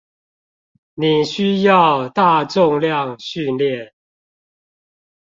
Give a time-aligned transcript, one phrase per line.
[0.95, 3.91] 你需要大重量訓練